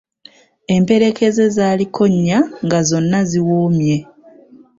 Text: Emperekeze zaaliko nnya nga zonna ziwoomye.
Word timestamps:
Emperekeze 0.75 1.43
zaaliko 1.55 2.03
nnya 2.13 2.39
nga 2.65 2.79
zonna 2.89 3.19
ziwoomye. 3.29 3.97